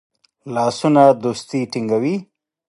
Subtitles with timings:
[0.53, 2.15] لاسونه دوستی ټینګوي